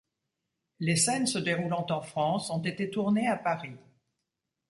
[0.79, 3.77] Les scènes se déroulant en France ont été tournées à Paris.